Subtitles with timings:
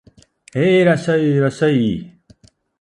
[0.55, 2.19] へい、いらっしゃい、いらっしゃい